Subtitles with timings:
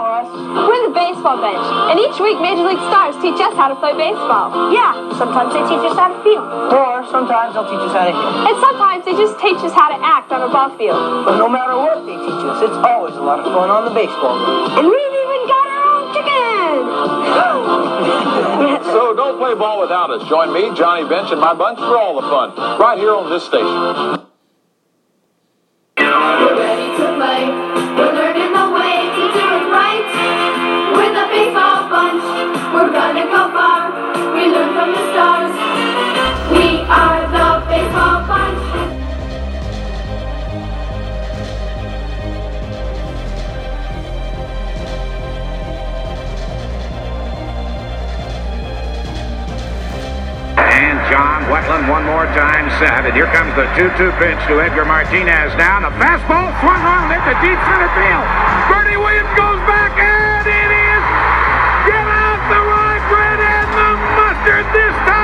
[0.00, 0.28] are us?
[0.32, 1.60] We're the baseball bunch,
[1.92, 4.72] and each week Major League Stars teach us how to play baseball.
[4.72, 6.40] Yeah, sometimes they teach us how to feel.
[6.40, 8.26] Or sometimes they'll teach us how to hit.
[8.48, 11.28] And sometimes they just teach us how to act on a ball field.
[11.28, 13.94] But no matter what they teach us, it's always a lot of fun on the
[13.94, 14.80] baseball field.
[14.80, 16.40] And we've even got our own chicken!
[18.90, 20.28] So don't play ball without us.
[20.28, 23.44] Join me, Johnny Bench, and my bunch for all the fun, right here on this
[23.44, 24.29] station.
[53.00, 53.06] Time.
[53.08, 55.80] And here comes the 2-2 pitch to Edgar Martinez now.
[55.80, 58.26] And the fastball swung on into deep center field.
[58.68, 61.04] Bernie Williams goes back and it is
[61.88, 65.19] get out the rye bread and the mustard this time,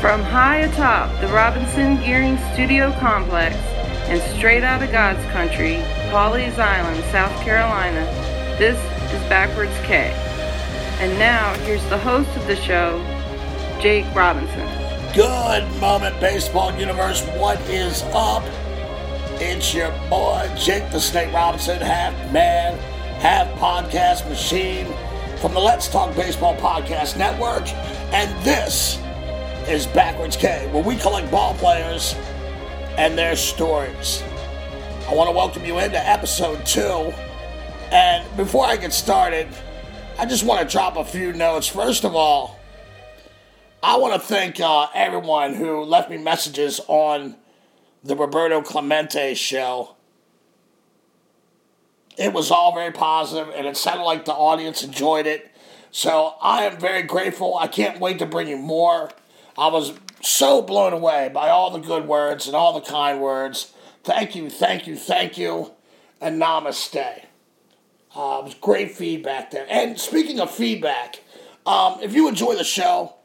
[0.00, 3.54] From high atop the Robinson Gearing Studio Complex
[4.08, 5.74] and straight out of God's country,
[6.08, 8.06] Pawleys Island, South Carolina,
[8.58, 8.78] this
[9.12, 10.10] is Backwards K.
[11.00, 12.98] And now, here's the host of the show,
[13.78, 14.66] Jake Robinson.
[15.14, 17.22] Good moment, baseball universe.
[17.36, 18.42] What is up?
[19.34, 22.78] It's your boy Jake the Snake Robinson, half man,
[23.20, 24.86] half podcast machine
[25.36, 27.68] from the Let's Talk Baseball Podcast Network,
[28.14, 28.98] and this
[29.70, 32.16] is Backwards K, where we collect ball players
[32.98, 34.20] and their stories.
[35.08, 37.12] I want to welcome you into episode two.
[37.92, 39.46] And before I get started,
[40.18, 41.68] I just want to drop a few notes.
[41.68, 42.58] First of all,
[43.80, 47.36] I want to thank uh, everyone who left me messages on
[48.02, 49.94] the Roberto Clemente show.
[52.18, 55.54] It was all very positive, and it sounded like the audience enjoyed it.
[55.92, 57.56] So I am very grateful.
[57.56, 59.10] I can't wait to bring you more.
[59.60, 63.74] I was so blown away by all the good words and all the kind words.
[64.04, 65.72] Thank you, thank you, thank you,
[66.18, 67.24] and namaste.
[68.16, 69.66] Uh, it was great feedback there.
[69.68, 71.22] And speaking of feedback,
[71.66, 73.16] um, if you enjoy the show,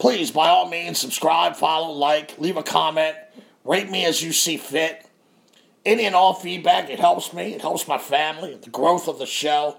[0.00, 3.16] please, by all means, subscribe, follow, like, leave a comment,
[3.64, 5.08] rate me as you see fit.
[5.86, 9.26] Any and all feedback, it helps me, it helps my family, the growth of the
[9.26, 9.76] show,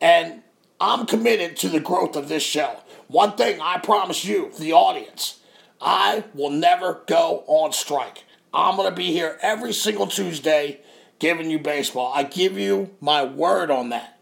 [0.00, 0.43] and
[0.84, 2.76] I'm committed to the growth of this show.
[3.08, 5.40] One thing I promise you, the audience,
[5.80, 8.24] I will never go on strike.
[8.52, 10.80] I'm going to be here every single Tuesday
[11.18, 12.12] giving you baseball.
[12.14, 14.18] I give you my word on that.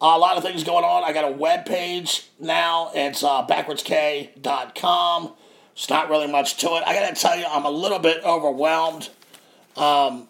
[0.00, 1.02] a lot of things going on.
[1.02, 2.92] I got a web page now.
[2.94, 5.32] It's uh, backwardsk.com.
[5.72, 6.84] It's not really much to it.
[6.86, 9.10] I got to tell you, I'm a little bit overwhelmed.
[9.76, 10.27] Um,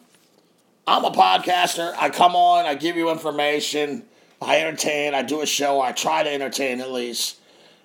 [0.89, 1.95] I'm a podcaster.
[1.99, 4.05] I come on, I give you information,
[4.41, 7.37] I entertain, I do a show, I try to entertain at least.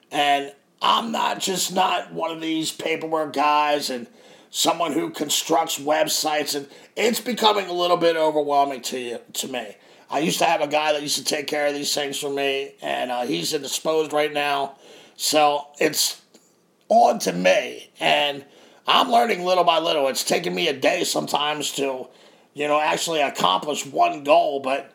[0.09, 4.07] And I'm not just not one of these paperwork guys and
[4.51, 6.65] someone who constructs websites and
[6.95, 9.75] it's becoming a little bit overwhelming to you to me.
[10.09, 12.29] I used to have a guy that used to take care of these things for
[12.29, 14.77] me and uh, he's indisposed right now.
[15.17, 16.21] So it's
[16.87, 18.45] on to me and
[18.87, 20.07] I'm learning little by little.
[20.07, 22.07] It's taking me a day sometimes to,
[22.53, 24.91] you know, actually accomplish one goal, but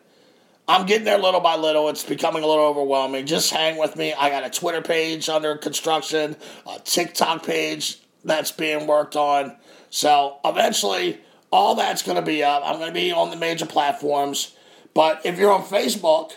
[0.67, 1.89] I'm getting there little by little.
[1.89, 3.25] It's becoming a little overwhelming.
[3.25, 4.13] Just hang with me.
[4.13, 6.35] I got a Twitter page under construction,
[6.67, 9.57] a TikTok page that's being worked on.
[9.89, 11.19] So eventually,
[11.51, 12.61] all that's going to be up.
[12.63, 14.55] I'm going to be on the major platforms.
[14.93, 16.33] But if you're on Facebook,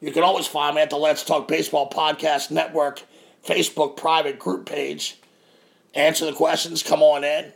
[0.00, 3.02] you can always find me at the Let's Talk Baseball Podcast Network
[3.46, 5.18] Facebook private group page.
[5.94, 7.52] Answer the questions, come on in.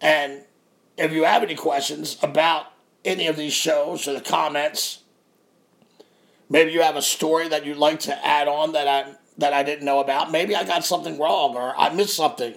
[0.00, 0.44] And
[0.98, 2.66] if you have any questions about
[3.04, 5.00] any of these shows or the comments,
[6.50, 9.62] maybe you have a story that you'd like to add on that I that I
[9.62, 10.32] didn't know about.
[10.32, 12.54] Maybe I got something wrong or I missed something.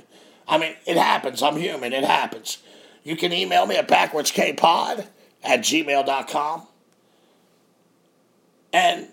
[0.48, 1.44] I mean, it happens.
[1.44, 1.94] I'm human.
[1.94, 2.58] It happens.
[3.04, 5.06] You can email me at backwardskpod
[5.44, 6.68] at gmail.com.
[8.74, 9.08] And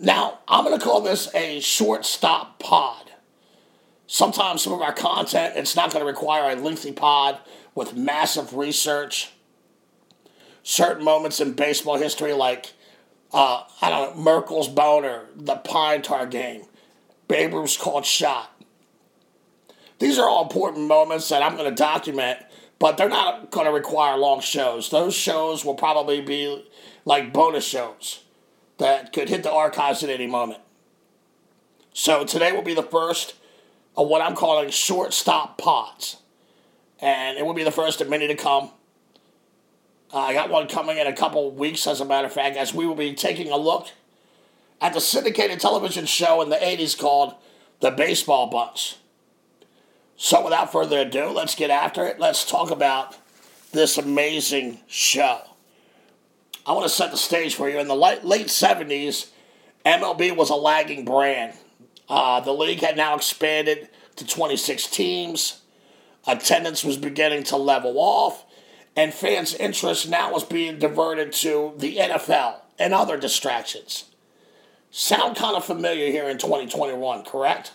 [0.00, 3.05] now I'm going to call this a short stop pod.
[4.16, 7.38] Sometimes some of our content, it's not going to require a lengthy pod
[7.74, 9.32] with massive research.
[10.62, 12.72] Certain moments in baseball history, like,
[13.34, 16.62] uh, I don't know, Merkle's boner, the Pine Tar game,
[17.28, 18.50] Babe Ruth's called shot.
[19.98, 22.38] These are all important moments that I'm going to document
[22.78, 24.90] but they're not going to require long shows.
[24.90, 26.66] Those shows will probably be
[27.06, 28.22] like bonus shows
[28.78, 30.60] that could hit the archives at any moment.
[31.94, 33.34] So today will be the first
[33.96, 36.18] of what I'm calling shortstop pods.
[37.00, 38.70] And it will be the first of many to come.
[40.12, 42.72] Uh, I got one coming in a couple weeks, as a matter of fact, as
[42.72, 43.88] we will be taking a look
[44.80, 47.34] at the syndicated television show in the 80s called
[47.80, 48.96] The Baseball Bunch.
[50.16, 52.18] So, without further ado, let's get after it.
[52.18, 53.16] Let's talk about
[53.72, 55.40] this amazing show.
[56.64, 57.78] I want to set the stage for you.
[57.78, 59.28] In the late, late 70s,
[59.84, 61.54] MLB was a lagging brand.
[62.08, 65.62] Uh, the league had now expanded to 26 teams.
[66.26, 68.44] Attendance was beginning to level off,
[68.96, 74.04] and fans' interest now was being diverted to the NFL and other distractions.
[74.90, 77.72] Sound kind of familiar here in 2021, correct?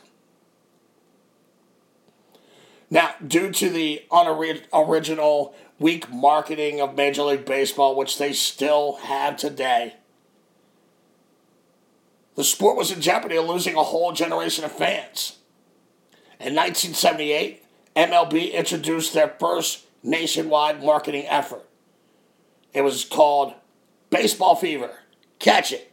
[2.89, 9.37] Now, due to the unoriginal, weak marketing of Major League Baseball, which they still have
[9.37, 9.95] today,
[12.35, 15.37] the sport was in jeopardy of losing a whole generation of fans.
[16.39, 17.63] In 1978,
[17.95, 21.67] MLB introduced their first nationwide marketing effort.
[22.73, 23.53] It was called
[24.09, 24.91] Baseball Fever
[25.39, 25.91] Catch It.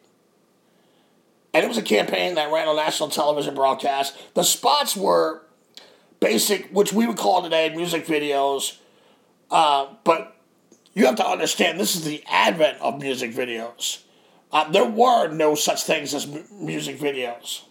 [1.52, 4.16] And it was a campaign that ran on national television broadcast.
[4.34, 5.42] The spots were
[6.20, 8.78] basic, which we would call today music videos.
[9.50, 10.36] Uh, but
[10.94, 14.02] you have to understand this is the advent of music videos.
[14.50, 17.62] Uh, there were no such things as m- music videos.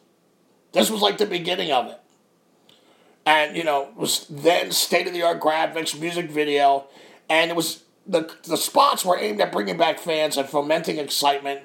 [0.74, 2.00] This was like the beginning of it.
[3.25, 6.85] And, you know, it was then state of the art graphics, music video,
[7.29, 11.62] and it was the, the spots were aimed at bringing back fans and fomenting excitement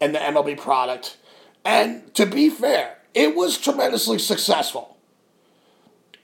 [0.00, 1.16] in the MLB product.
[1.64, 4.96] And to be fair, it was tremendously successful.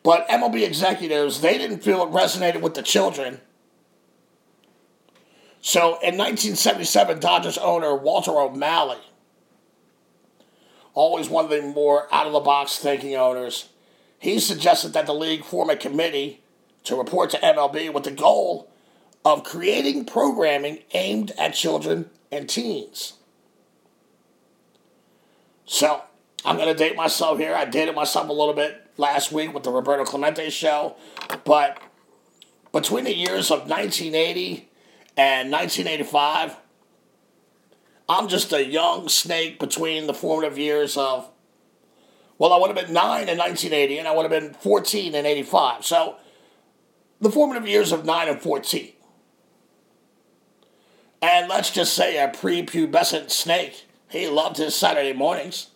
[0.02, 3.40] But MLB executives, they didn't feel it resonated with the children.
[5.62, 8.98] So in 1977, Dodgers owner Walter O'Malley,
[10.92, 13.68] always one of the more out of the box thinking owners,
[14.18, 16.40] he suggested that the league form a committee
[16.82, 18.68] to report to MLB with the goal
[19.24, 23.14] of creating programming aimed at children and teens.
[25.64, 26.02] So
[26.44, 27.54] I'm going to date myself here.
[27.54, 30.96] I dated myself a little bit last week with the Roberto Clemente show,
[31.44, 31.80] but
[32.72, 34.68] between the years of 1980
[35.16, 36.56] and 1985,
[38.08, 41.30] I'm just a young snake between the formative years of,
[42.38, 45.26] well, I would have been 9 in 1980 and I would have been 14 in
[45.26, 45.84] 85.
[45.84, 46.16] So
[47.20, 48.92] the formative years of 9 and 14.
[51.22, 53.86] And let's just say a prepubescent snake.
[54.08, 55.68] He loved his Saturday mornings.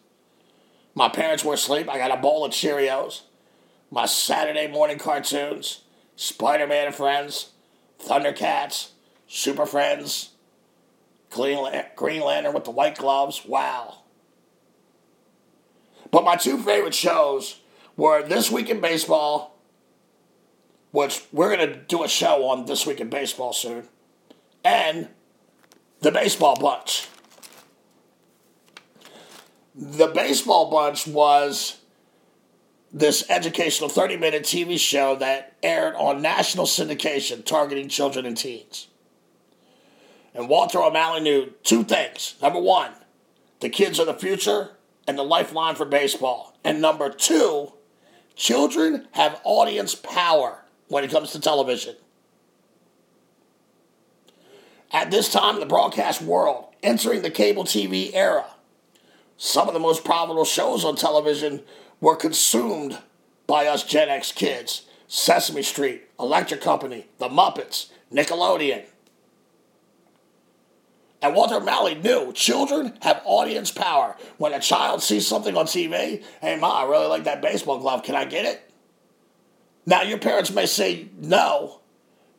[0.95, 1.89] My parents were asleep.
[1.89, 3.23] I got a bowl of Cheerios.
[3.91, 5.83] My Saturday morning cartoons
[6.17, 7.51] Spider Man and Friends,
[8.01, 8.89] Thundercats,
[9.27, 10.31] Super Friends,
[11.31, 11.59] Green
[12.21, 13.43] Lantern with the white gloves.
[13.45, 14.03] Wow.
[16.11, 17.61] But my two favorite shows
[17.97, 19.57] were This Week in Baseball,
[20.93, 23.89] which we're going to do a show on This Week in Baseball soon,
[24.65, 25.09] and
[26.01, 27.09] The Baseball Bunch.
[29.75, 31.79] The Baseball Bunch was
[32.93, 38.89] this educational 30 minute TV show that aired on national syndication targeting children and teens.
[40.37, 42.35] And Walter O'Malley knew two things.
[42.43, 42.93] Number one,
[43.61, 44.73] the kids are the future
[45.09, 46.57] and the lifeline for baseball.
[46.63, 47.73] And number two,
[48.35, 51.97] children have audience power when it comes to television.
[54.93, 58.47] At this time in the broadcast world, entering the cable TV era,
[59.39, 61.63] some of the most profitable shows on television
[62.01, 62.99] were consumed
[63.47, 68.85] by us Gen X kids Sesame Street, Electric Company, The Muppets, Nickelodeon.
[71.23, 74.17] And Walter O'Malley knew children have audience power.
[74.37, 78.03] When a child sees something on TV, hey, Ma, I really like that baseball glove.
[78.03, 78.71] Can I get it?
[79.87, 81.81] Now, your parents may say no,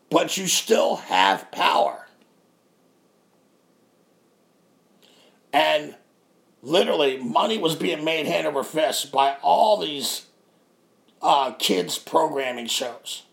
[0.10, 2.07] but you still have power.
[5.51, 5.96] And
[6.62, 10.27] literally money was being made hand over fist by all these
[11.22, 13.24] uh, kids programming shows.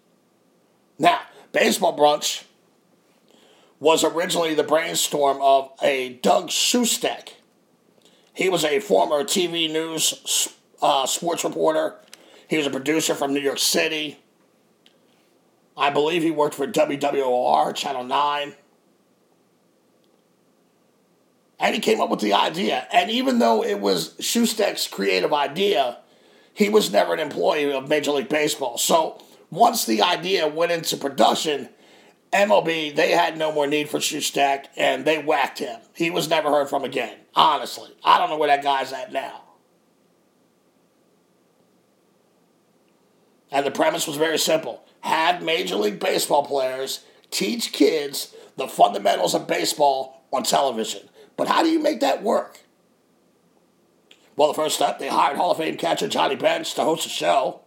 [0.98, 1.20] Now,
[1.52, 2.44] Baseball Bunch
[3.84, 7.34] was originally the brainstorm of a Doug Shustak.
[8.32, 10.48] He was a former TV news
[10.80, 11.96] uh, sports reporter.
[12.48, 14.18] He was a producer from New York City.
[15.76, 18.54] I believe he worked for WWOR, Channel 9
[21.60, 22.86] and he came up with the idea.
[22.92, 25.98] And even though it was Shustak's creative idea,
[26.52, 28.76] he was never an employee of Major League Baseball.
[28.76, 31.68] So once the idea went into production,
[32.34, 35.80] MLB, they had no more need for Shustak and they whacked him.
[35.94, 37.16] He was never heard from again.
[37.34, 37.90] Honestly.
[38.04, 39.42] I don't know where that guy's at now.
[43.52, 49.34] And the premise was very simple have Major League Baseball players teach kids the fundamentals
[49.34, 51.08] of baseball on television.
[51.36, 52.60] But how do you make that work?
[54.34, 57.08] Well, the first step, they hired Hall of Fame catcher Johnny Bench to host a
[57.08, 57.60] show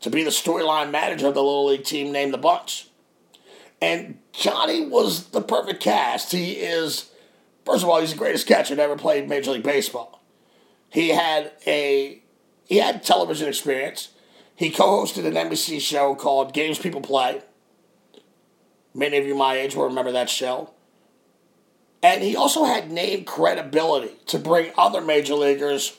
[0.00, 2.88] to be the storyline manager of the Little League team named The Bunch.
[3.84, 6.32] And Johnny was the perfect cast.
[6.32, 7.10] He is,
[7.66, 10.22] first of all, he's the greatest catcher to ever play Major League Baseball.
[10.88, 12.22] He had a
[12.64, 14.08] he had television experience.
[14.56, 17.42] He co-hosted an NBC show called Games People Play.
[18.94, 20.70] Many of you my age will remember that show.
[22.02, 25.98] And he also had name credibility to bring other major leaguers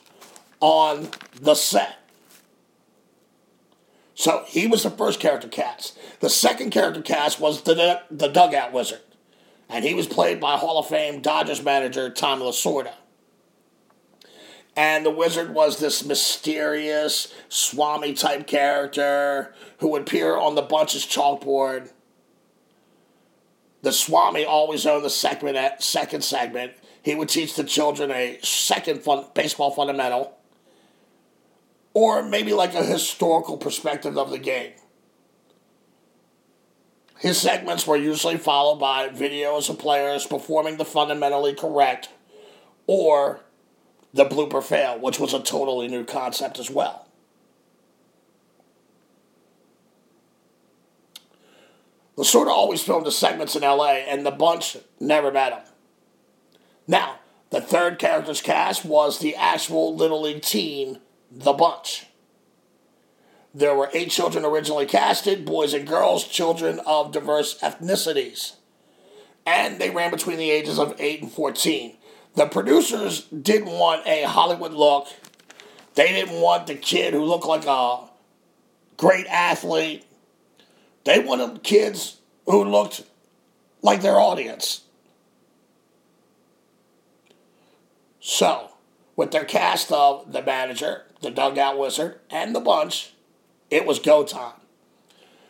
[0.59, 1.99] on the set.
[4.15, 5.97] So he was the first character cast.
[6.21, 9.01] The second character cast was the, the dugout wizard.
[9.69, 12.93] And he was played by Hall of Fame Dodgers manager Tom Lasorda.
[14.77, 21.05] And the wizard was this mysterious Swami type character who would appear on the bunch's
[21.05, 21.91] chalkboard
[23.85, 26.73] the Swami always owned the segment at second segment.
[27.03, 30.34] He would teach the children a second fun, baseball fundamental,
[31.95, 34.73] or maybe like a historical perspective of the game.
[37.17, 42.09] His segments were usually followed by videos of players performing the fundamentally correct
[42.85, 43.39] or
[44.13, 47.07] the blooper fail, which was a totally new concept as well.
[52.17, 55.63] Lasorda always filmed the segments in LA, and the bunch never met him.
[56.87, 60.99] Now, the third character's cast was the actual Little League team,
[61.35, 62.07] The Bunch.
[63.53, 68.55] There were eight children originally casted boys and girls, children of diverse ethnicities.
[69.45, 71.95] And they ran between the ages of 8 and 14.
[72.33, 75.07] The producers didn't want a Hollywood look.
[75.93, 78.09] They didn't want the kid who looked like a
[78.97, 80.05] great athlete
[81.05, 83.03] they wanted kids who looked
[83.81, 84.81] like their audience.
[88.19, 88.71] So,
[89.15, 93.13] with their cast of the manager, the dugout wizard, and the bunch,
[93.69, 94.59] it was go time.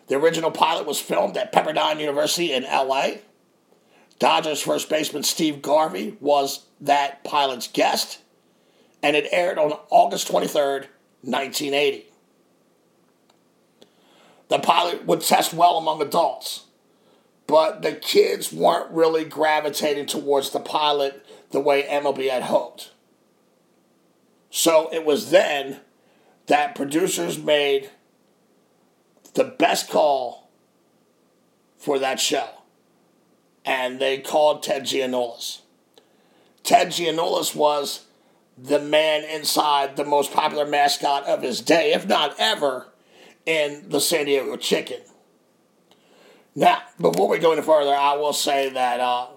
[0.07, 3.15] The original pilot was filmed at Pepperdine University in LA.
[4.19, 8.19] Dodgers first baseman Steve Garvey was that pilot's guest,
[9.01, 10.87] and it aired on August 23rd,
[11.21, 12.05] 1980
[14.47, 16.65] the pilot would test well among adults.
[17.47, 22.91] But the kids weren't really gravitating towards the pilot the way MLB had hoped.
[24.55, 25.81] So it was then
[26.45, 27.89] that producers made
[29.33, 30.49] the best call
[31.77, 32.47] for that show.
[33.65, 35.59] And they called Ted Giannoulis.
[36.63, 38.05] Ted Giannoulis was
[38.57, 42.87] the man inside the most popular mascot of his day, if not ever,
[43.45, 45.01] in the San Diego Chicken.
[46.55, 49.27] Now, before we go any further, I will say that uh,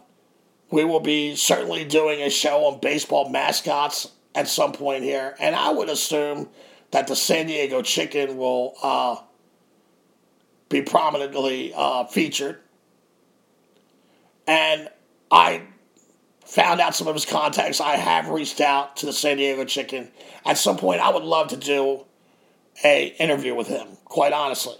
[0.71, 5.57] we will be certainly doing a show on baseball mascots at some point here, and
[5.57, 6.49] I would assume
[6.93, 9.17] that the San Diego Chicken will uh,
[10.69, 12.61] be prominently uh, featured.
[14.47, 14.89] And
[15.29, 15.63] I
[16.47, 17.81] found out some of his contacts.
[17.81, 20.09] I have reached out to the San Diego Chicken.
[20.47, 22.05] At some point, I would love to do
[22.85, 24.79] a interview with him, quite honestly.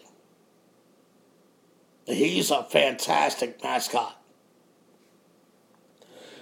[2.07, 4.15] He's a fantastic mascot.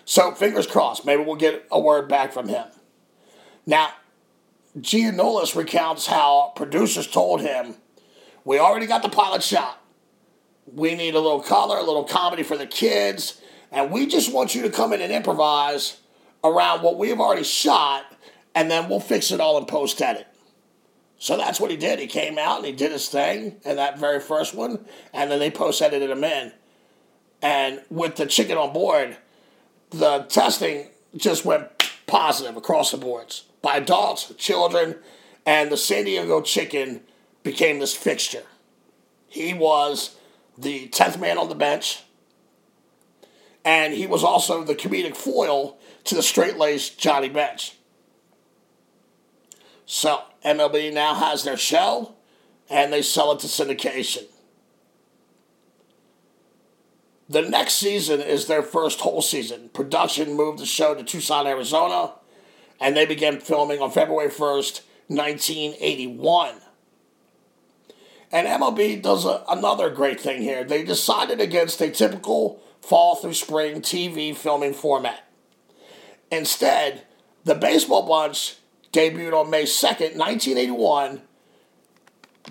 [0.05, 2.67] So fingers crossed, maybe we'll get a word back from him.
[3.67, 3.91] Now,
[4.79, 7.75] Giannoulis recounts how producers told him,
[8.45, 9.83] We already got the pilot shot.
[10.73, 13.41] We need a little color, a little comedy for the kids,
[13.73, 16.01] and we just want you to come in and improvise
[16.45, 18.05] around what we've already shot,
[18.55, 20.27] and then we'll fix it all in post edit.
[21.19, 21.99] So that's what he did.
[21.99, 25.39] He came out and he did his thing in that very first one, and then
[25.39, 26.53] they post edited him in.
[27.41, 29.17] And with the chicken on board,
[29.91, 31.69] the testing just went
[32.07, 34.95] positive across the boards by adults, children,
[35.45, 37.01] and the San Diego chicken
[37.43, 38.45] became this fixture.
[39.27, 40.15] He was
[40.57, 42.05] the 10th man on the bench,
[43.65, 47.75] and he was also the comedic foil to the straight laced Johnny Bench.
[49.85, 52.15] So MLB now has their show
[52.71, 54.27] and they sell it to syndication.
[57.29, 59.71] The next season is their first whole season.
[59.71, 62.13] Production moved the show to Tucson, Arizona,
[62.81, 66.55] and they began filming on February 1st, 1981.
[68.33, 70.65] And MLB does a, another great thing here.
[70.65, 75.25] They decided against a typical fall through spring TV filming format.
[76.31, 77.05] Instead,
[77.45, 78.57] the Baseball Bunch
[78.93, 81.23] debuted on May 2nd, 1981,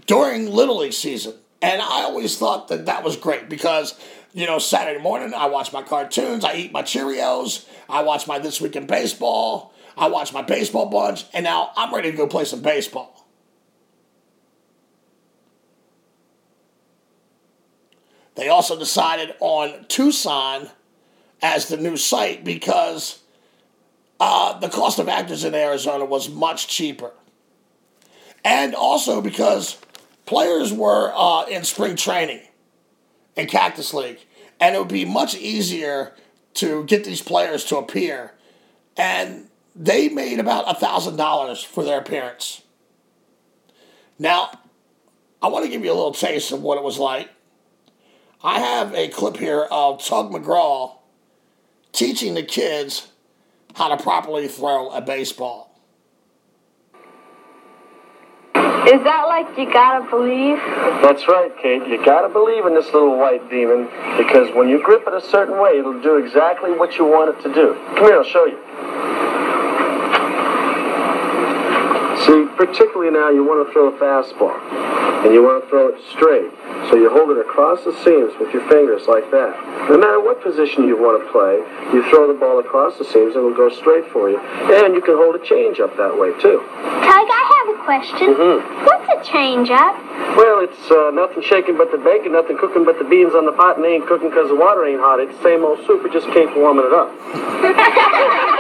[0.06, 1.34] during Little League season.
[1.62, 4.00] And I always thought that that was great because,
[4.34, 8.40] you know, Saturday morning I watch my cartoons, I eat my Cheerios, I watch my
[8.40, 12.28] This Week in Baseball, I watch my baseball bunch, and now I'm ready to go
[12.28, 13.26] play some baseball.
[18.36, 20.70] They also decided on Tucson
[21.42, 23.20] as the new site because
[24.20, 27.12] uh, the cost of actors in Arizona was much cheaper.
[28.44, 29.78] And also because
[30.26, 32.42] players were uh, in spring training
[33.36, 34.26] in Cactus League,
[34.60, 36.14] and it would be much easier
[36.56, 38.34] to get these players to appear.
[38.98, 42.62] And they made about $1,000 for their appearance.
[44.18, 44.52] Now,
[45.42, 47.30] I want to give you a little taste of what it was like.
[48.42, 50.98] I have a clip here of Tug McGraw
[51.92, 53.08] teaching the kids
[53.76, 55.72] how to properly throw a baseball.
[58.54, 60.58] Is that like you gotta believe?
[61.02, 61.88] That's right, Kate.
[61.88, 65.60] You gotta believe in this little white demon because when you grip it a certain
[65.60, 67.74] way, it'll do exactly what you want it to do.
[67.96, 69.05] Come here, I'll show you.
[72.26, 74.56] See, particularly now, you want to throw a fastball,
[75.26, 76.50] and you want to throw it straight.
[76.90, 79.54] So you hold it across the seams with your fingers like that.
[79.90, 81.62] No matter what position you want to play,
[81.94, 84.38] you throw the ball across the seams and it'll go straight for you.
[84.40, 86.62] And you can hold a change up that way, too.
[86.62, 88.28] Tug, I have a question.
[88.34, 88.58] Mhm.
[88.86, 89.94] What's a change up?
[90.38, 93.54] Well, it's uh, nothing shaking but the bacon, nothing cooking but the beans on the
[93.54, 95.20] pot, and they ain't cooking 'cause the water ain't hot.
[95.20, 97.10] It's the same old soup, it just keeps warming it up.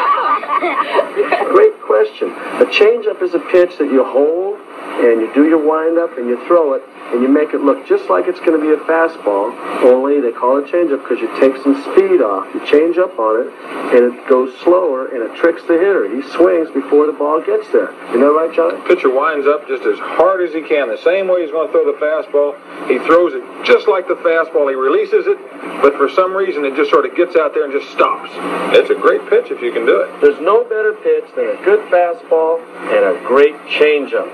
[1.51, 2.29] Great question.
[2.29, 4.59] A changeup is a pitch that you hold
[5.03, 6.83] and you do your windup and you throw it
[7.13, 9.53] and you make it look just like it's going to be a fastball,
[9.85, 12.49] only they call it changeup because you take some speed off.
[12.53, 13.49] You change up on it
[13.93, 16.09] and it goes slower and it tricks the hitter.
[16.09, 17.93] He swings before the ball gets there.
[18.11, 18.81] You know right, Johnny?
[18.87, 21.71] Pitcher winds up just as hard as he can, the same way he's going to
[21.71, 22.57] throw the fastball.
[22.89, 24.69] He throws it just like the fastball.
[24.69, 25.37] He releases it,
[25.81, 28.31] but for some reason it just sort of gets out there and just stops.
[28.73, 30.09] It's a great pitch if you can do it.
[30.21, 34.27] There's no better pitch than a good fastball and a great changeup.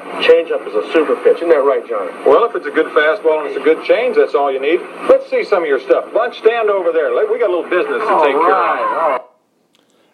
[0.52, 1.38] Changeup is a super pitch.
[1.38, 2.12] Isn't that right, Johnny?
[2.26, 4.80] Well, if it's a good fastball and it's a good change, that's all you need.
[5.10, 6.14] Let's see some of your stuff.
[6.14, 7.12] Bunch, stand over there.
[7.12, 9.22] We got a little business to take care of.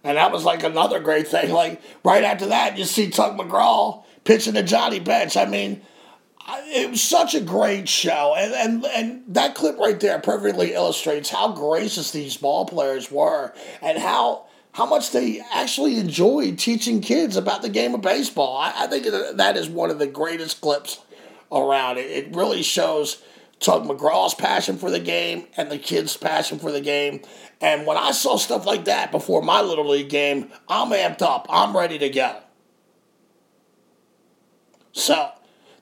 [0.03, 1.51] And that was like another great thing.
[1.51, 5.35] Like right after that, you see Tug McGraw pitching to Johnny Bench.
[5.35, 5.81] I mean,
[6.47, 11.29] it was such a great show, and and and that clip right there perfectly illustrates
[11.29, 14.46] how gracious these ball players were, and how
[14.77, 18.57] how much they actually enjoyed teaching kids about the game of baseball.
[18.57, 20.99] I, I think that that is one of the greatest clips
[21.51, 21.97] around.
[21.97, 23.23] It, it really shows
[23.59, 27.21] Tug McGraw's passion for the game and the kids' passion for the game.
[27.59, 31.47] And when I saw stuff like that before my Little League game, I'm amped up.
[31.49, 32.39] I'm ready to go.
[34.91, 35.31] So,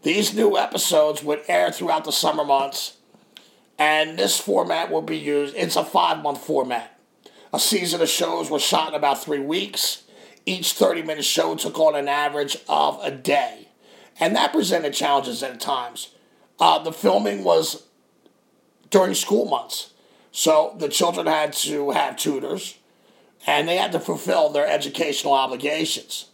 [0.03, 2.95] these new episodes would air throughout the summer months,
[3.77, 5.53] and this format will be used.
[5.57, 6.94] It's a five month format.
[7.55, 10.03] A season of shows was shot in about three weeks.
[10.45, 13.69] Each 30 minute show took on an average of a day,
[14.19, 16.09] and that presented challenges at times.
[16.59, 17.83] Uh, the filming was
[18.89, 19.93] during school months,
[20.33, 22.77] so the children had to have tutors
[23.47, 26.25] and they had to fulfill their educational obligations.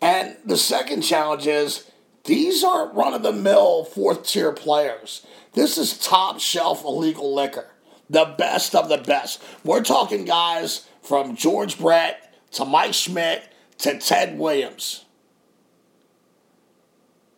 [0.00, 1.90] And the second challenge is
[2.22, 5.26] these aren't run of the mill fourth tier players.
[5.54, 7.66] This is top shelf illegal liquor,
[8.10, 9.42] the best of the best.
[9.64, 15.04] We're talking guys from George Brett to Mike Schmidt to Ted Williams.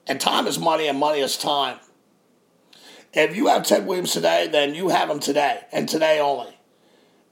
[0.06, 1.78] And time is money, and money is time.
[3.12, 6.58] If you have Ted Williams today, then you have him today, and today only.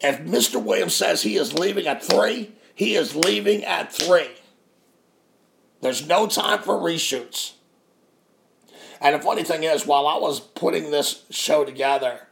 [0.00, 0.62] If Mr.
[0.62, 4.31] Williams says he is leaving at three, he is leaving at three.
[5.81, 7.53] There's no time for reshoots.
[9.00, 12.29] And the funny thing is, while I was putting this show together,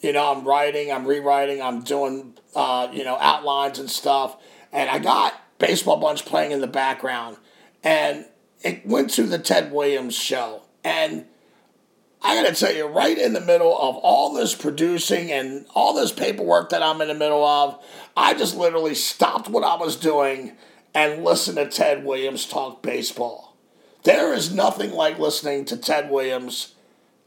[0.00, 4.36] you know, I'm writing, I'm rewriting, I'm doing, uh, you know, outlines and stuff,
[4.72, 7.36] and I got Baseball Bunch playing in the background,
[7.84, 8.24] and
[8.62, 11.26] it went to the Ted Williams show, and
[12.22, 16.12] I gotta tell you, right in the middle of all this producing and all this
[16.12, 17.82] paperwork that I'm in the middle of,
[18.16, 20.52] I just literally stopped what I was doing
[20.94, 23.56] and listened to Ted Williams talk baseball.
[24.02, 26.74] There is nothing like listening to Ted Williams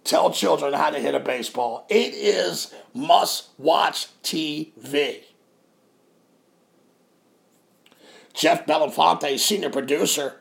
[0.03, 1.85] tell children how to hit a baseball.
[1.89, 5.21] It is must watch TV.
[8.33, 10.35] Jeff Belenfante, senior producer,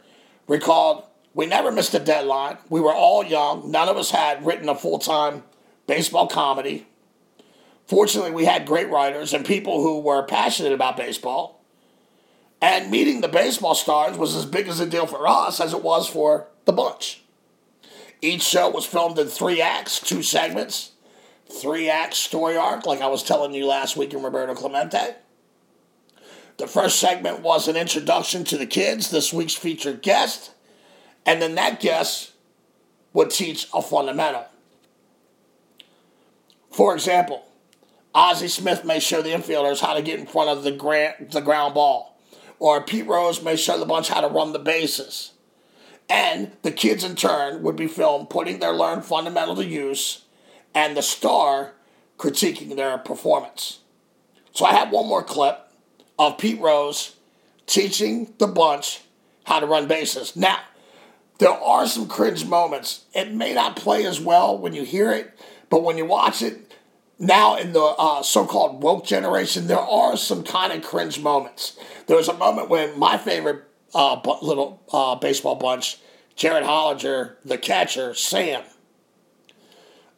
[0.48, 2.58] recalled We never missed a deadline.
[2.68, 3.70] We were all young.
[3.70, 5.42] None of us had written a full time
[5.86, 6.86] baseball comedy.
[7.86, 11.62] Fortunately, we had great writers and people who were passionate about baseball.
[12.60, 15.82] And meeting the baseball stars was as big as a deal for us as it
[15.82, 17.21] was for the bunch.
[18.22, 20.92] Each show was filmed in three acts, two segments,
[21.50, 25.16] three act story arc, like I was telling you last week in Roberto Clemente.
[26.56, 30.52] The first segment was an introduction to the kids, this week's featured guest,
[31.26, 32.32] and then that guest
[33.12, 34.46] would teach a fundamental.
[36.70, 37.44] For example,
[38.14, 41.40] Ozzie Smith may show the infielders how to get in front of the, gra- the
[41.40, 42.16] ground ball,
[42.60, 45.31] or Pete Rose may show the bunch how to run the bases.
[46.12, 50.26] And the kids, in turn, would be filmed putting their learned fundamental to use,
[50.74, 51.72] and the star
[52.18, 53.78] critiquing their performance.
[54.52, 55.58] So I have one more clip
[56.18, 57.16] of Pete Rose
[57.66, 59.00] teaching the bunch
[59.44, 60.36] how to run bases.
[60.36, 60.58] Now,
[61.38, 63.06] there are some cringe moments.
[63.14, 65.32] It may not play as well when you hear it,
[65.70, 66.74] but when you watch it,
[67.18, 71.78] now in the uh, so-called woke generation, there are some kind of cringe moments.
[72.06, 75.98] There was a moment when my favorite uh, little uh, baseball bunch,
[76.36, 78.62] Jared Hollinger, the catcher, Sam.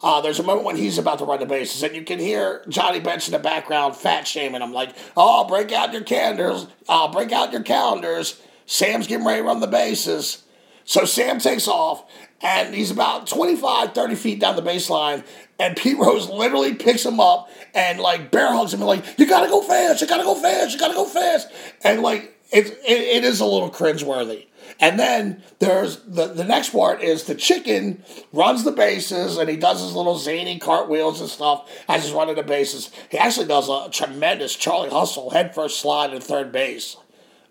[0.03, 2.63] Uh, there's a moment when he's about to run the bases, and you can hear
[2.69, 6.67] Johnny Bench in the background fat shaming him, like, "Oh, break out your calendars!
[6.89, 8.41] Uh, break out your calendars!
[8.67, 10.43] Sam's getting ready to run the bases."
[10.85, 12.05] So Sam takes off,
[12.43, 15.25] and he's about 25, 30 feet down the baseline,
[15.59, 19.27] and Pete Rose literally picks him up and like bear hugs him and like, you
[19.27, 21.49] gotta go fast, you gotta go fast, you gotta go fast.
[21.83, 24.47] And like it, it, it is a little cringeworthy.
[24.81, 29.57] And then there's the, the next part is the chicken runs the bases and he
[29.57, 32.91] does his little zany cartwheels and stuff as he's running the bases.
[33.11, 36.97] He actually does a tremendous Charlie Hustle head first slide at third base.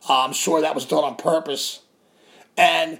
[0.07, 1.81] Uh, I'm sure that was done on purpose.
[2.57, 2.99] And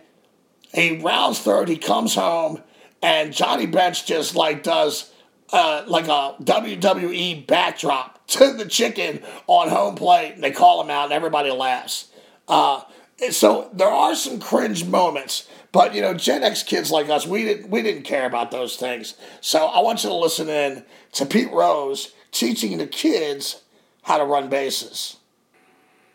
[0.73, 2.63] he rounds third, he comes home,
[3.01, 5.11] and Johnny Bench just like does
[5.51, 11.05] uh, like a WWE backdrop to the chicken on home plate, they call him out,
[11.05, 12.09] and everybody laughs.
[12.47, 12.81] Uh,
[13.29, 17.43] so there are some cringe moments, but you know, Gen X kids like us, we
[17.43, 19.15] didn't we didn't care about those things.
[19.41, 23.61] So I want you to listen in to Pete Rose teaching the kids
[24.03, 25.17] how to run bases.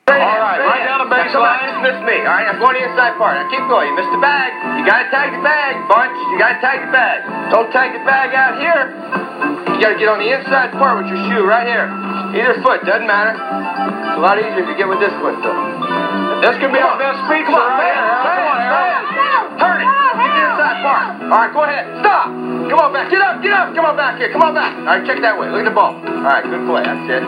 [0.08, 1.68] All right, right down the baseline.
[1.68, 2.16] Just missed me.
[2.24, 3.36] All right, I'm going to the inside part.
[3.36, 3.92] Now keep going.
[3.92, 4.56] You missed the bag.
[4.80, 6.16] You got to tag the bag, bunch.
[6.32, 7.18] You got to tag the bag.
[7.52, 8.88] Don't tag the bag out here.
[9.76, 11.92] You got to get on the inside part with your shoe right here.
[12.40, 13.36] Either foot, doesn't matter.
[13.36, 15.87] It's a lot easier if you get with this foot, though.
[16.38, 17.98] This could be our best pizza Come on, right man.
[17.98, 18.14] here.
[18.22, 19.02] Come on, Aaron.
[19.58, 19.88] Turn it.
[20.18, 21.04] Get the inside part.
[21.18, 21.84] All right, go ahead.
[21.98, 22.26] Stop.
[22.70, 23.10] Come on back.
[23.10, 23.42] Get up.
[23.42, 23.74] Get up.
[23.74, 24.30] Come on back here.
[24.30, 24.70] Come on back.
[24.78, 25.50] All right, check that way.
[25.50, 25.98] Look at the ball.
[25.98, 26.86] All right, good play.
[26.86, 27.22] That's it.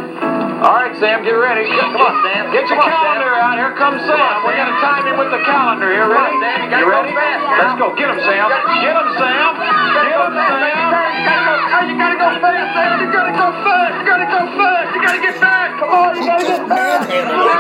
[0.63, 1.65] All right, Sam, get ready.
[1.73, 2.53] Come on, Sam.
[2.53, 3.49] Get your Come on, calendar Sam.
[3.51, 3.57] out.
[3.59, 4.21] Here comes Sam.
[4.21, 6.05] on, We're going to time him with the calendar here.
[6.07, 6.39] Come on, Ready?
[6.39, 6.71] Sam.
[6.71, 7.13] You You ready?
[7.17, 7.59] fast now.
[7.65, 7.87] Let's go.
[7.97, 8.47] Get him, Sam.
[8.47, 9.51] Get him, Sam.
[9.59, 10.69] Get him, Sam.
[10.71, 12.95] You gotta go, oh, you gotta go fast, Sam.
[13.01, 13.93] You gotta go fast.
[13.97, 14.89] You gotta go fast.
[14.95, 15.69] You gotta get back.
[15.81, 17.60] Come on, you gotta just get back.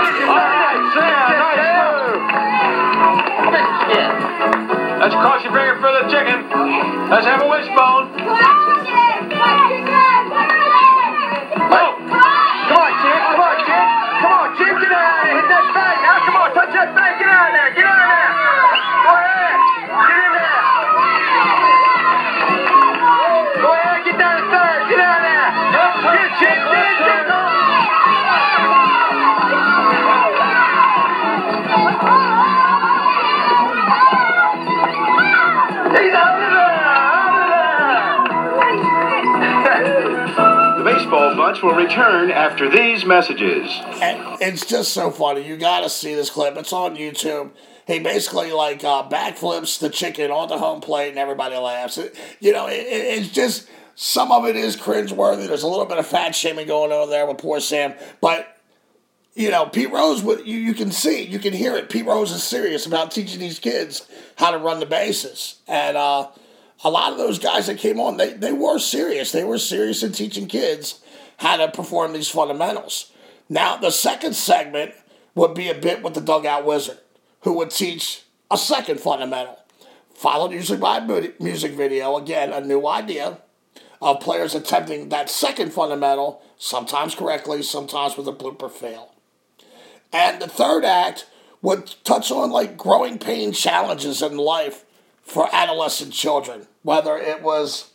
[5.01, 6.45] Let's cross your finger for the chicken.
[7.09, 8.00] Let's have a wishbone.
[41.61, 43.71] Bunch will return after these messages.
[44.01, 45.47] And it's just so funny.
[45.47, 46.57] You got to see this clip.
[46.57, 47.51] It's on YouTube.
[47.87, 51.99] He basically like uh, backflips the chicken on the home plate, and everybody laughs.
[51.99, 55.47] It, you know, it- it's just some of it is cringeworthy.
[55.47, 58.57] There's a little bit of fat shaming going on there with poor Sam, but
[59.35, 61.89] you know, Pete Rose, would you, you can see, you can hear it.
[61.89, 65.61] Pete Rose is serious about teaching these kids how to run the bases.
[65.69, 66.29] And uh,
[66.83, 69.31] a lot of those guys that came on, they, they were serious.
[69.31, 71.01] They were serious in teaching kids
[71.41, 73.13] how to perform these fundamentals.
[73.49, 74.93] Now, the second segment
[75.35, 76.99] would be a bit with the dugout wizard,
[77.41, 79.59] who would teach a second fundamental,
[80.15, 82.17] followed usually by a music video.
[82.17, 83.39] Again, a new idea
[84.03, 89.15] of players attempting that second fundamental, sometimes correctly, sometimes with a blooper fail.
[90.13, 91.27] And the third act
[91.63, 94.85] would touch on like growing pain challenges in life
[95.23, 97.90] for adolescent children, whether it was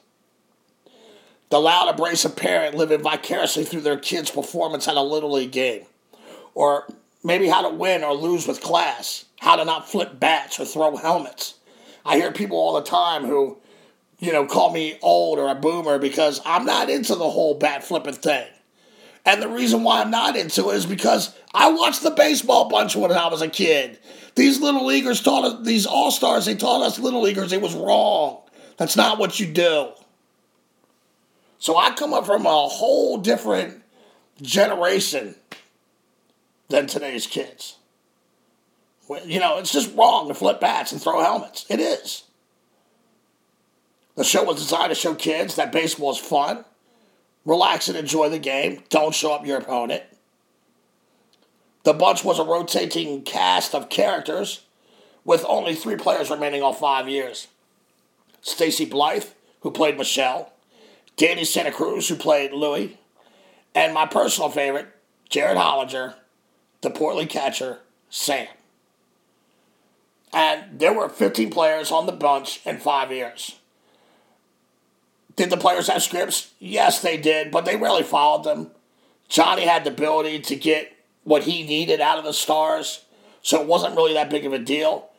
[1.50, 5.86] the loud abrasive parent living vicariously through their kid's performance at a Little League game,
[6.54, 6.88] or
[7.24, 10.96] maybe how to win or lose with class, how to not flip bats or throw
[10.96, 11.56] helmets,
[12.06, 13.58] I hear people all the time who,
[14.20, 17.84] you know, call me old or a boomer because I'm not into the whole bat
[17.84, 18.48] flipping thing.
[19.26, 22.96] And the reason why I'm not into it is because I watched the baseball bunch
[22.96, 23.98] when I was a kid.
[24.36, 27.74] These little leaguers taught us, these all stars, they taught us little leaguers it was
[27.74, 28.42] wrong.
[28.78, 29.90] That's not what you do.
[31.66, 33.82] So I come up from a whole different
[34.40, 35.34] generation
[36.70, 37.78] than today's kids.
[39.26, 41.66] You know, it's just wrong to flip bats and throw helmets.
[41.68, 42.26] It is.
[44.16, 46.66] The show was designed to show kids that baseball is fun.
[47.46, 48.84] Relax and enjoy the game.
[48.90, 50.04] Don't show up your opponent.
[51.82, 54.62] The bunch was a rotating cast of characters
[55.24, 57.48] with only three players remaining all five years.
[58.42, 59.30] Stacy Blythe,
[59.62, 60.52] who played Michelle,
[61.18, 62.98] Danny Santa Cruz, who played Louie,
[63.74, 64.88] and my personal favorite,
[65.30, 66.16] Jared Hollinger,
[66.82, 68.48] the portly catcher, Sam.
[70.34, 73.58] And there were 15 players on the bunch in five years.
[75.36, 76.52] Did the players have scripts?
[76.60, 78.72] Yes, they did, but they rarely followed them.
[79.28, 83.06] Johnny had the ability to get what he needed out of the stars,
[83.42, 85.10] so it wasn't really that big of a deal.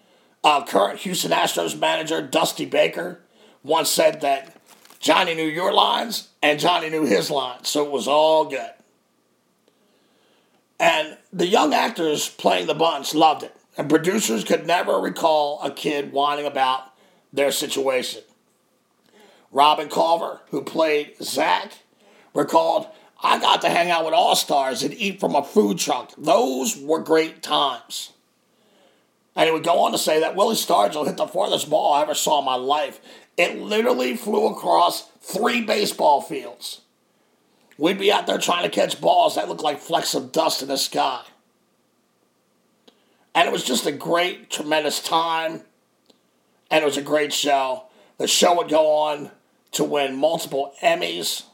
[0.44, 3.20] Uh, current Houston Astros manager Dusty Baker
[3.62, 4.56] once said that
[4.98, 8.70] Johnny knew your lines and Johnny knew his lines, so it was all good.
[10.78, 15.70] And the young actors playing the bunch loved it, and producers could never recall a
[15.70, 16.92] kid whining about
[17.32, 18.22] their situation.
[19.50, 21.72] Robin Culver, who played Zach,
[22.34, 22.86] recalled,
[23.22, 26.12] I got to hang out with all stars and eat from a food truck.
[26.18, 28.12] Those were great times.
[29.34, 32.02] And he would go on to say that Willie Stargell hit the farthest ball I
[32.02, 33.00] ever saw in my life.
[33.36, 36.80] It literally flew across three baseball fields.
[37.78, 40.68] We'd be out there trying to catch balls that looked like flecks of dust in
[40.68, 41.22] the sky.
[43.34, 45.62] And it was just a great, tremendous time.
[46.70, 47.84] And it was a great show.
[48.16, 49.30] The show would go on
[49.72, 51.44] to win multiple Emmys.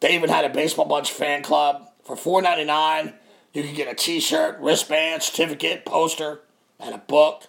[0.00, 1.88] They even had a Baseball Bunch fan club.
[2.02, 3.14] For $4.99,
[3.52, 6.40] you could get a t shirt, wristband, certificate, poster,
[6.80, 7.44] and a book.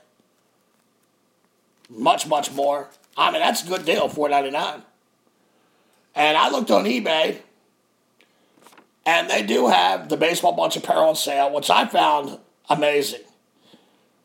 [1.90, 2.90] Much, much more.
[3.18, 4.82] I mean, that's a good deal, $4.99.
[6.16, 7.40] And I looked on eBay,
[9.06, 13.22] and they do have the Baseball Bunch apparel on sale, which I found amazing.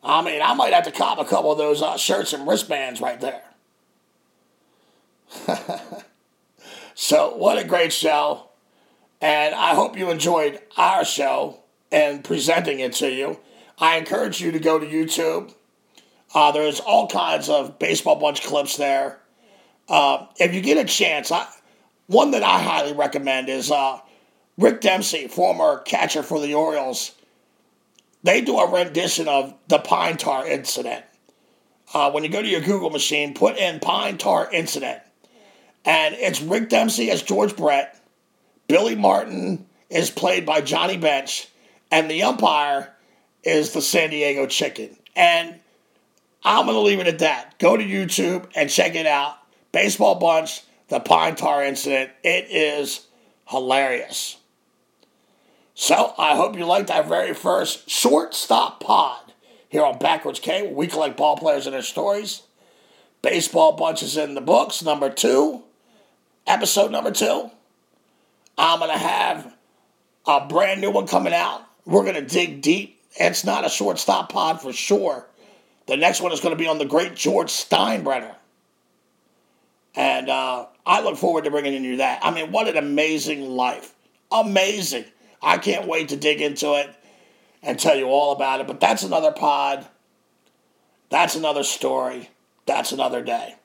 [0.03, 3.01] I mean, I might have to cop a couple of those uh, shirts and wristbands
[3.01, 3.43] right there.
[6.95, 8.47] so, what a great show.
[9.21, 11.59] And I hope you enjoyed our show
[11.91, 13.39] and presenting it to you.
[13.77, 15.53] I encourage you to go to YouTube.
[16.33, 19.19] Uh, there's all kinds of baseball bunch clips there.
[19.89, 21.47] Uh, if you get a chance, I,
[22.07, 23.99] one that I highly recommend is uh,
[24.57, 27.13] Rick Dempsey, former catcher for the Orioles.
[28.23, 31.03] They do a rendition of the pine tar incident.
[31.93, 35.01] Uh, when you go to your Google machine, put in pine tar incident
[35.85, 37.99] and it's Rick Dempsey as George Brett.
[38.67, 41.47] Billy Martin is played by Johnny Bench,
[41.89, 42.93] and the umpire
[43.43, 44.95] is the San Diego Chicken.
[45.15, 45.59] And
[46.43, 47.59] I'm going to leave it at that.
[47.59, 49.37] Go to YouTube and check it out.
[49.71, 52.11] Baseball Bunch, the Pine Tar Incident.
[52.23, 53.07] It is
[53.47, 54.37] hilarious.
[55.75, 59.33] So I hope you liked our very first shortstop pod
[59.69, 62.41] here on Backwards K, we collect ball players and their stories.
[63.21, 65.63] Baseball Bunch is in the books, number two
[66.47, 67.49] episode number two.
[68.57, 69.55] I'm going to have
[70.25, 71.65] a brand new one coming out.
[71.85, 73.01] We're going to dig deep.
[73.15, 75.27] It's not a shortstop pod for sure.
[75.91, 78.33] The next one is going to be on the great George Steinbrenner.
[79.93, 82.21] And uh, I look forward to bringing you that.
[82.23, 83.93] I mean, what an amazing life.
[84.31, 85.03] Amazing.
[85.41, 86.95] I can't wait to dig into it
[87.61, 88.67] and tell you all about it.
[88.67, 89.85] But that's another pod.
[91.09, 92.29] That's another story.
[92.65, 93.55] That's another day.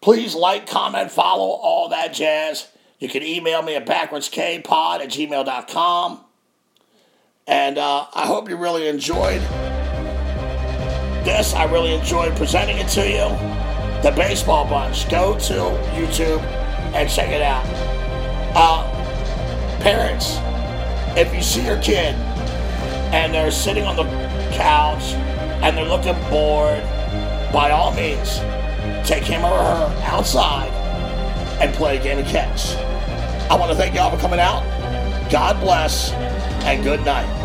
[0.00, 2.66] Please like, comment, follow, all that jazz.
[2.98, 6.24] You can email me at backwardskpod at gmail.com.
[7.46, 9.42] And uh, I hope you really enjoyed
[11.28, 11.52] this.
[11.52, 13.28] I really enjoyed presenting it to you.
[14.02, 15.08] The Baseball Bunch.
[15.10, 15.54] Go to
[15.94, 16.40] YouTube
[16.94, 17.64] and check it out.
[18.54, 18.88] Uh,
[19.80, 20.38] parents,
[21.18, 22.14] if you see your kid
[23.12, 24.04] and they're sitting on the
[24.54, 25.12] couch
[25.62, 26.82] and they're looking bored,
[27.52, 28.38] by all means,
[29.06, 30.70] take him or her outside
[31.60, 32.74] and play a game of catch.
[33.50, 34.62] I want to thank y'all for coming out.
[35.30, 36.12] God bless
[36.64, 37.37] and good night.